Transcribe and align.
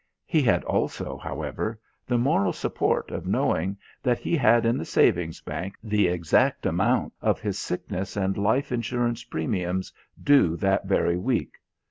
He 0.25 0.41
had 0.41 0.63
also, 0.63 1.19
however, 1.19 1.79
the 2.07 2.17
moral 2.17 2.53
support 2.53 3.11
of 3.11 3.27
knowing 3.27 3.77
that 4.01 4.17
he 4.17 4.35
had 4.35 4.65
in 4.65 4.79
the 4.79 4.83
savings 4.83 5.41
bank 5.41 5.75
the 5.83 6.07
exact 6.07 6.65
amount 6.65 7.13
of 7.21 7.39
his 7.39 7.59
sickness 7.59 8.17
and 8.17 8.35
life 8.35 8.71
insurance 8.71 9.23
premiums 9.23 9.93
due 10.19 10.57
that 10.57 10.87
very 10.87 11.17
week. 11.17 11.55